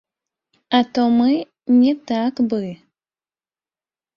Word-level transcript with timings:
А 0.77 0.79
то 0.93 1.03
мы 1.17 1.27
не 1.81 1.93
так 2.13 2.33
бы. 2.49 2.61